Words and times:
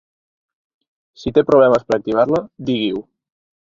Si 1.25 1.35
té 1.37 1.45
problemes 1.51 1.87
per 1.93 2.01
activar-la 2.01 2.45
digui-ho. 2.71 3.09